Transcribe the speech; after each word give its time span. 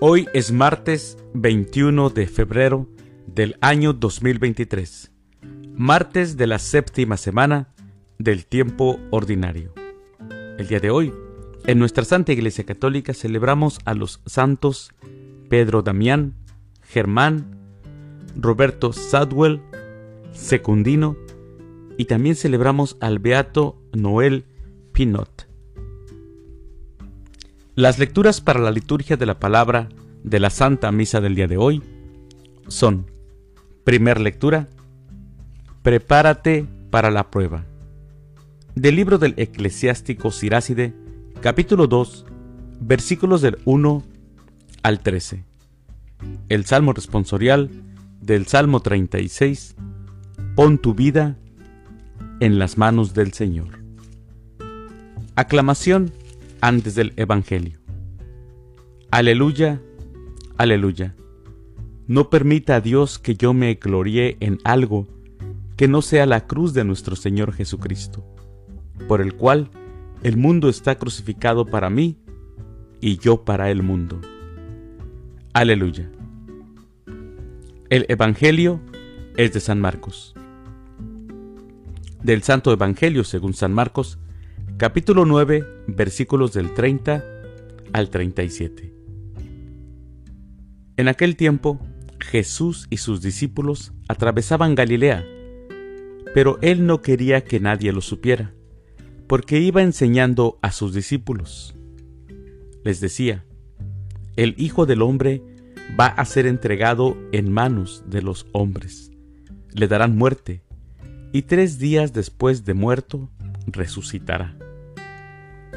Hoy 0.00 0.28
es 0.32 0.52
martes 0.52 1.18
21 1.34 2.10
de 2.10 2.28
febrero 2.28 2.86
del 3.26 3.56
año 3.60 3.92
2023, 3.92 5.10
martes 5.74 6.36
de 6.36 6.46
la 6.46 6.60
séptima 6.60 7.16
semana 7.16 7.74
del 8.16 8.46
tiempo 8.46 9.00
ordinario. 9.10 9.72
El 10.56 10.68
día 10.68 10.78
de 10.78 10.90
hoy, 10.90 11.12
en 11.66 11.80
nuestra 11.80 12.04
Santa 12.04 12.30
Iglesia 12.30 12.62
Católica 12.62 13.12
celebramos 13.12 13.80
a 13.86 13.94
los 13.94 14.20
santos 14.24 14.92
Pedro 15.48 15.82
Damián, 15.82 16.34
Germán, 16.82 17.58
Roberto 18.36 18.92
Sadwell, 18.92 19.60
Secundino 20.30 21.16
y 21.96 22.04
también 22.04 22.36
celebramos 22.36 22.96
al 23.00 23.18
Beato 23.18 23.82
Noel 23.92 24.44
Pinot. 24.92 25.37
Las 27.78 28.00
lecturas 28.00 28.40
para 28.40 28.58
la 28.58 28.72
liturgia 28.72 29.16
de 29.16 29.24
la 29.24 29.38
palabra 29.38 29.88
de 30.24 30.40
la 30.40 30.50
Santa 30.50 30.90
Misa 30.90 31.20
del 31.20 31.36
día 31.36 31.46
de 31.46 31.58
hoy 31.58 31.80
son, 32.66 33.08
primer 33.84 34.20
lectura, 34.20 34.68
prepárate 35.82 36.66
para 36.90 37.12
la 37.12 37.30
prueba. 37.30 37.66
Del 38.74 38.96
libro 38.96 39.18
del 39.18 39.34
eclesiástico 39.36 40.32
Siráside, 40.32 40.92
capítulo 41.40 41.86
2, 41.86 42.26
versículos 42.80 43.42
del 43.42 43.58
1 43.64 44.02
al 44.82 44.98
13. 44.98 45.44
El 46.48 46.64
Salmo 46.64 46.92
responsorial 46.94 47.70
del 48.20 48.48
Salmo 48.48 48.80
36, 48.80 49.76
pon 50.56 50.78
tu 50.78 50.94
vida 50.94 51.36
en 52.40 52.58
las 52.58 52.76
manos 52.76 53.14
del 53.14 53.34
Señor. 53.34 53.78
Aclamación 55.36 56.10
antes 56.60 56.94
del 56.94 57.12
Evangelio. 57.16 57.78
Aleluya, 59.10 59.80
aleluya. 60.56 61.14
No 62.06 62.30
permita 62.30 62.76
a 62.76 62.80
Dios 62.80 63.18
que 63.18 63.34
yo 63.34 63.54
me 63.54 63.74
gloríe 63.74 64.36
en 64.40 64.58
algo 64.64 65.06
que 65.76 65.88
no 65.88 66.02
sea 66.02 66.26
la 66.26 66.46
cruz 66.46 66.74
de 66.74 66.84
nuestro 66.84 67.16
Señor 67.16 67.52
Jesucristo, 67.52 68.24
por 69.06 69.20
el 69.20 69.34
cual 69.34 69.70
el 70.22 70.36
mundo 70.36 70.68
está 70.68 70.96
crucificado 70.96 71.66
para 71.66 71.90
mí 71.90 72.18
y 73.00 73.18
yo 73.18 73.44
para 73.44 73.70
el 73.70 73.82
mundo. 73.82 74.20
Aleluya. 75.52 76.10
El 77.88 78.04
Evangelio 78.08 78.80
es 79.36 79.52
de 79.52 79.60
San 79.60 79.80
Marcos. 79.80 80.34
Del 82.22 82.42
Santo 82.42 82.72
Evangelio 82.72 83.22
según 83.22 83.54
San 83.54 83.72
Marcos, 83.72 84.18
capítulo 84.78 85.24
9, 85.24 85.66
versículos 85.88 86.52
del 86.52 86.72
30 86.72 87.24
al 87.92 88.10
37. 88.10 88.94
En 90.96 91.08
aquel 91.08 91.34
tiempo, 91.34 91.80
Jesús 92.20 92.86
y 92.88 92.98
sus 92.98 93.20
discípulos 93.20 93.92
atravesaban 94.06 94.76
Galilea, 94.76 95.26
pero 96.32 96.60
él 96.62 96.86
no 96.86 97.02
quería 97.02 97.42
que 97.42 97.58
nadie 97.58 97.92
lo 97.92 98.00
supiera, 98.00 98.54
porque 99.26 99.58
iba 99.58 99.82
enseñando 99.82 100.60
a 100.62 100.70
sus 100.70 100.94
discípulos. 100.94 101.74
Les 102.84 103.00
decía, 103.00 103.44
el 104.36 104.54
Hijo 104.58 104.86
del 104.86 105.02
Hombre 105.02 105.42
va 105.98 106.06
a 106.06 106.24
ser 106.24 106.46
entregado 106.46 107.16
en 107.32 107.50
manos 107.50 108.04
de 108.06 108.22
los 108.22 108.46
hombres. 108.52 109.10
Le 109.72 109.88
darán 109.88 110.16
muerte, 110.16 110.62
y 111.32 111.42
tres 111.42 111.80
días 111.80 112.12
después 112.12 112.64
de 112.64 112.74
muerto 112.74 113.28
resucitará. 113.66 114.56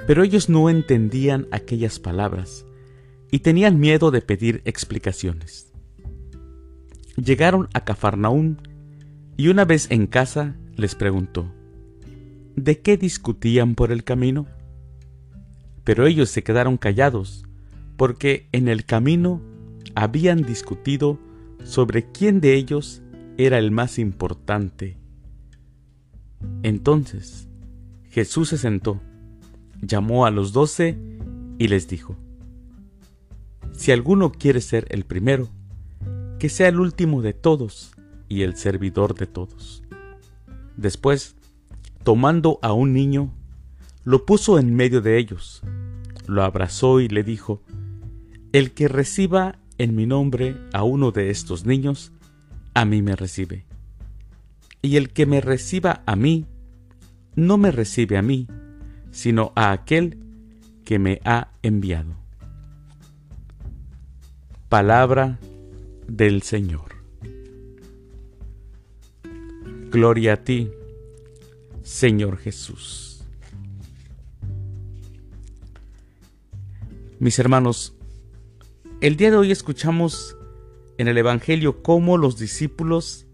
Pero 0.08 0.24
ellos 0.24 0.50
no 0.50 0.70
entendían 0.70 1.48
aquellas 1.52 2.00
palabras 2.00 2.66
y 3.32 3.40
tenían 3.40 3.80
miedo 3.80 4.12
de 4.12 4.22
pedir 4.22 4.62
explicaciones. 4.66 5.72
Llegaron 7.16 7.70
a 7.74 7.84
Cafarnaún 7.84 8.58
y 9.38 9.48
una 9.48 9.66
vez 9.66 9.90
en 9.90 10.08
casa 10.08 10.56
les 10.76 10.96
preguntó, 10.96 11.52
¿de 12.56 12.80
qué 12.80 12.98
discutían 12.98 13.76
por 13.76 13.92
el 13.92 14.04
camino? 14.04 14.48
Pero 15.84 16.06
ellos 16.06 16.30
se 16.30 16.44
quedaron 16.44 16.78
callados, 16.78 17.46
porque 17.98 18.48
en 18.52 18.68
el 18.68 18.86
camino 18.86 19.42
habían 19.96 20.44
discutido 20.44 21.20
sobre 21.64 22.12
quién 22.12 22.42
de 22.42 22.56
ellos 22.56 23.02
era 23.38 23.58
el 23.60 23.72
más 23.72 24.00
importante. 24.00 24.98
Entonces 26.64 27.48
Jesús 28.10 28.50
se 28.50 28.58
sentó 28.58 29.02
llamó 29.82 30.26
a 30.26 30.32
los 30.32 30.54
doce 30.54 30.98
y 31.58 31.68
les 31.68 31.88
dijo, 31.88 32.16
Si 33.74 33.92
alguno 33.92 34.32
quiere 34.32 34.62
ser 34.62 34.88
el 34.90 35.06
primero, 35.06 35.50
que 36.40 36.50
sea 36.50 36.68
el 36.68 36.80
último 36.80 37.22
de 37.22 37.34
todos 37.34 37.94
y 38.28 38.44
el 38.44 38.56
servidor 38.56 39.16
de 39.16 39.28
todos. 39.28 39.84
Después, 40.78 41.36
tomando 42.04 42.60
a 42.62 42.74
un 42.74 42.94
niño, 42.94 43.34
lo 44.04 44.26
puso 44.26 44.58
en 44.58 44.74
medio 44.76 45.02
de 45.02 45.18
ellos, 45.18 45.62
lo 46.28 46.44
abrazó 46.44 47.00
y 47.00 47.08
le 47.08 47.24
dijo, 47.24 47.62
El 48.54 48.72
que 48.72 48.88
reciba 48.88 49.60
en 49.78 49.96
mi 49.96 50.06
nombre 50.06 50.56
a 50.74 50.84
uno 50.84 51.12
de 51.12 51.30
estos 51.30 51.66
niños, 51.66 52.12
a 52.74 52.86
mí 52.86 53.02
me 53.02 53.16
recibe. 53.16 53.66
Y 54.82 54.96
el 54.96 55.10
que 55.10 55.26
me 55.26 55.42
reciba 55.42 56.02
a 56.06 56.16
mí, 56.16 56.46
no 57.36 57.58
me 57.58 57.72
recibe 57.72 58.18
a 58.18 58.22
mí, 58.22 58.48
sino 59.12 59.52
a 59.56 59.72
aquel 59.72 60.18
que 60.86 61.00
me 61.00 61.22
ha 61.26 61.52
enviado. 61.62 62.16
Palabra 64.70 65.40
del 66.08 66.42
Señor. 66.42 66.96
Gloria 69.92 70.34
a 70.34 70.38
ti, 70.38 70.72
Señor 71.84 72.38
Jesús. 72.38 73.26
Mis 77.20 77.38
hermanos, 77.38 77.94
el 79.02 79.16
día 79.18 79.32
de 79.32 79.38
hoy 79.38 79.52
escuchamos 79.52 80.38
en 80.98 81.08
el 81.08 81.18
Evangelio 81.18 81.84
cómo 81.84 82.18
los 82.18 82.38
discípulos 82.38 83.28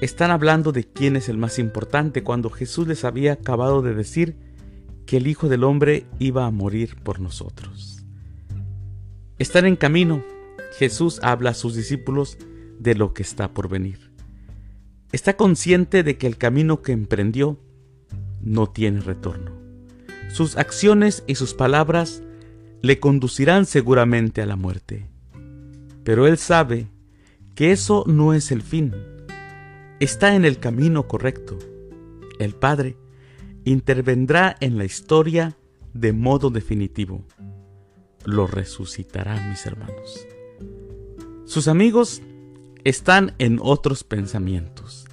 están 0.00 0.30
hablando 0.30 0.72
de 0.72 0.84
quién 0.84 1.16
es 1.16 1.28
el 1.28 1.36
más 1.36 1.58
importante 1.58 2.22
cuando 2.22 2.50
Jesús 2.50 2.86
les 2.88 3.04
había 3.04 3.34
acabado 3.34 3.82
de 3.82 3.94
decir 3.94 4.36
que 5.06 5.18
el 5.18 5.26
Hijo 5.26 5.48
del 5.48 5.64
Hombre 5.64 6.06
iba 6.18 6.46
a 6.46 6.50
morir 6.50 6.96
por 7.02 7.20
nosotros. 7.20 8.04
Están 9.38 9.66
en 9.66 9.76
camino. 9.76 10.24
Jesús 10.78 11.20
habla 11.22 11.50
a 11.50 11.54
sus 11.54 11.74
discípulos 11.74 12.38
de 12.78 12.94
lo 12.94 13.12
que 13.12 13.22
está 13.22 13.52
por 13.52 13.68
venir. 13.68 14.10
Está 15.12 15.36
consciente 15.36 16.02
de 16.02 16.16
que 16.16 16.26
el 16.26 16.36
camino 16.36 16.80
que 16.82 16.92
emprendió 16.92 17.58
no 18.40 18.68
tiene 18.68 19.00
retorno. 19.00 19.52
Sus 20.30 20.56
acciones 20.56 21.24
y 21.26 21.34
sus 21.34 21.54
palabras 21.54 22.22
le 22.82 23.00
conducirán 23.00 23.66
seguramente 23.66 24.40
a 24.40 24.46
la 24.46 24.56
muerte. 24.56 25.08
Pero 26.04 26.26
él 26.26 26.38
sabe 26.38 26.86
que 27.54 27.72
eso 27.72 28.04
no 28.06 28.32
es 28.32 28.52
el 28.52 28.62
fin, 28.62 28.94
está 30.00 30.34
en 30.34 30.46
el 30.46 30.58
camino 30.58 31.06
correcto. 31.06 31.58
El 32.38 32.54
Padre 32.54 32.96
intervendrá 33.64 34.56
en 34.60 34.78
la 34.78 34.84
historia 34.86 35.56
de 35.92 36.12
modo 36.14 36.50
definitivo. 36.50 37.24
Lo 38.24 38.46
resucitará, 38.46 39.48
mis 39.48 39.64
hermanos. 39.66 40.26
Sus 41.44 41.68
amigos 41.68 42.22
están 42.82 43.34
en 43.38 43.58
otros 43.60 44.02
pensamientos. 44.02 45.06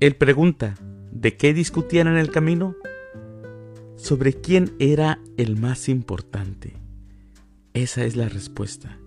Él 0.00 0.16
pregunta, 0.16 0.74
¿de 1.12 1.36
qué 1.36 1.54
discutían 1.54 2.08
en 2.08 2.16
el 2.16 2.30
camino? 2.30 2.74
Sobre 3.96 4.34
quién 4.34 4.74
era 4.78 5.20
el 5.36 5.56
más 5.56 5.88
importante. 5.88 6.74
Esa 7.72 8.04
es 8.04 8.16
la 8.16 8.28
respuesta. 8.28 8.98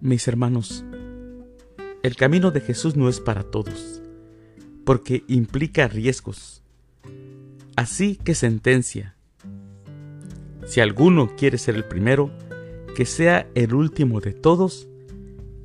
Mis 0.00 0.26
hermanos, 0.26 0.84
el 2.02 2.16
camino 2.16 2.50
de 2.50 2.60
Jesús 2.60 2.96
no 2.96 3.08
es 3.08 3.20
para 3.20 3.42
todos, 3.42 4.00
porque 4.84 5.22
implica 5.28 5.86
riesgos. 5.86 6.62
Así 7.76 8.16
que 8.16 8.34
sentencia. 8.34 9.16
Si 10.66 10.80
alguno 10.80 11.34
quiere 11.36 11.58
ser 11.58 11.74
el 11.74 11.84
primero, 11.84 12.30
que 12.96 13.04
sea 13.04 13.46
el 13.54 13.74
último 13.74 14.20
de 14.20 14.32
todos 14.32 14.88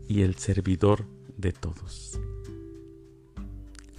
y 0.07 0.21
el 0.21 0.35
servidor 0.35 1.05
de 1.37 1.53
todos. 1.53 2.19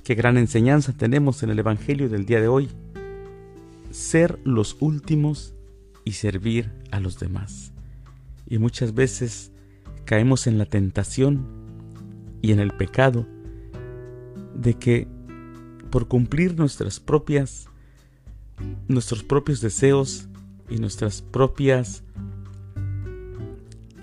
Qué 0.05 0.15
gran 0.15 0.37
enseñanza 0.37 0.93
tenemos 0.93 1.43
en 1.43 1.51
el 1.51 1.59
Evangelio 1.59 2.09
del 2.09 2.27
día 2.27 2.41
de 2.41 2.49
hoy. 2.49 2.69
Ser 3.91 4.39
los 4.45 4.77
últimos 4.81 5.55
y 6.05 6.13
servir 6.13 6.71
a 6.91 7.01
los 7.01 7.19
demás. 7.19 7.73
Y 8.47 8.59
muchas 8.59 8.95
veces 8.95 9.51
caemos 10.05 10.47
en 10.47 10.59
la 10.59 10.67
tentación 10.67 11.66
y 12.47 12.53
en 12.53 12.61
el 12.61 12.71
pecado 12.71 13.27
de 14.55 14.75
que 14.75 15.09
por 15.91 16.07
cumplir 16.07 16.57
nuestras 16.57 17.01
propias 17.01 17.69
nuestros 18.87 19.25
propios 19.25 19.61
deseos 19.61 20.29
y 20.71 20.77
nuestras 20.77 21.23
propias 21.23 22.05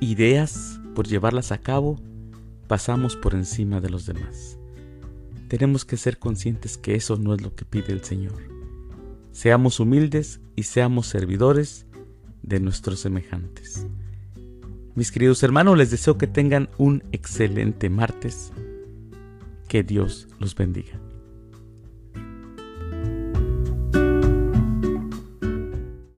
ideas, 0.01 0.81
por 0.93 1.07
llevarlas 1.07 1.53
a 1.53 1.59
cabo, 1.59 2.01
pasamos 2.67 3.15
por 3.15 3.33
encima 3.33 3.79
de 3.79 3.89
los 3.89 4.05
demás. 4.05 4.59
Tenemos 5.47 5.85
que 5.85 5.95
ser 5.95 6.19
conscientes 6.19 6.77
que 6.77 6.95
eso 6.95 7.15
no 7.15 7.33
es 7.33 7.41
lo 7.41 7.55
que 7.55 7.63
pide 7.63 7.93
el 7.93 8.03
Señor. 8.03 8.41
Seamos 9.31 9.79
humildes 9.79 10.41
y 10.57 10.63
seamos 10.63 11.07
servidores 11.07 11.85
de 12.41 12.59
nuestros 12.59 12.99
semejantes. 12.99 13.87
Mis 14.95 15.11
queridos 15.11 15.41
hermanos, 15.41 15.77
les 15.77 15.89
deseo 15.89 16.17
que 16.19 16.27
tengan 16.27 16.69
un 16.77 17.03
excelente 17.11 17.89
martes. 17.89 18.51
Que 19.67 19.81
Dios 19.81 20.27
los 20.39 20.53
bendiga. 20.53 20.99